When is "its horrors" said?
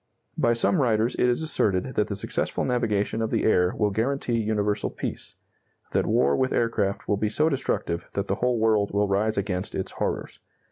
9.75-10.39